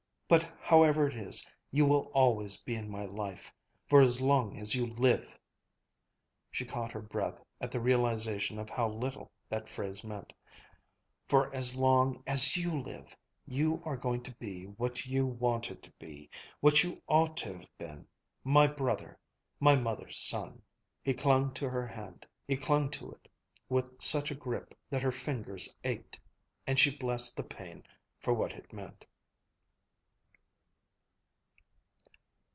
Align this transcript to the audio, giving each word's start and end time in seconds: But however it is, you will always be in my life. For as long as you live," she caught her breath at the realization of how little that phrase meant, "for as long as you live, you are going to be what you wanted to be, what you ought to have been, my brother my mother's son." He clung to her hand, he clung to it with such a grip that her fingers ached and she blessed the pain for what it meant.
But 0.31 0.49
however 0.61 1.09
it 1.09 1.13
is, 1.13 1.45
you 1.71 1.85
will 1.85 2.09
always 2.13 2.55
be 2.55 2.73
in 2.73 2.89
my 2.89 3.03
life. 3.03 3.53
For 3.87 3.99
as 3.99 4.21
long 4.21 4.57
as 4.57 4.73
you 4.73 4.85
live," 4.87 5.37
she 6.49 6.63
caught 6.63 6.93
her 6.93 7.01
breath 7.01 7.37
at 7.59 7.69
the 7.69 7.81
realization 7.81 8.57
of 8.57 8.69
how 8.69 8.87
little 8.87 9.29
that 9.49 9.67
phrase 9.67 10.05
meant, 10.05 10.31
"for 11.27 11.53
as 11.53 11.75
long 11.75 12.23
as 12.25 12.55
you 12.55 12.71
live, 12.81 13.13
you 13.45 13.81
are 13.83 13.97
going 13.97 14.23
to 14.23 14.33
be 14.37 14.63
what 14.67 15.05
you 15.05 15.25
wanted 15.25 15.83
to 15.83 15.91
be, 15.99 16.29
what 16.61 16.81
you 16.81 17.01
ought 17.09 17.35
to 17.35 17.57
have 17.57 17.77
been, 17.77 18.07
my 18.41 18.67
brother 18.67 19.19
my 19.59 19.75
mother's 19.75 20.15
son." 20.17 20.61
He 21.03 21.13
clung 21.13 21.53
to 21.55 21.69
her 21.69 21.85
hand, 21.87 22.25
he 22.47 22.55
clung 22.55 22.89
to 22.91 23.11
it 23.11 23.27
with 23.67 24.01
such 24.01 24.31
a 24.31 24.35
grip 24.35 24.79
that 24.89 25.01
her 25.01 25.11
fingers 25.11 25.75
ached 25.83 26.17
and 26.65 26.79
she 26.79 26.95
blessed 26.95 27.35
the 27.35 27.43
pain 27.43 27.83
for 28.17 28.31
what 28.33 28.53
it 28.53 28.71
meant. 28.71 29.03